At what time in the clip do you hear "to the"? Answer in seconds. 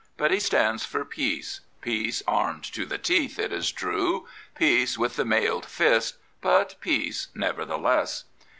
2.73-2.97